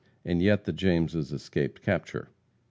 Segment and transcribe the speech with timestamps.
[0.25, 2.29] And yet the Jameses escaped capture.